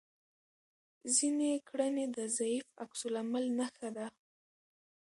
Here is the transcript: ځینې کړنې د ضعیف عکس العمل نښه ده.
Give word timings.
ځینې 1.15 1.51
کړنې 1.67 2.05
د 2.15 2.17
ضعیف 2.37 2.65
عکس 2.83 3.01
العمل 3.09 3.45
نښه 3.57 3.89
ده. 3.97 4.07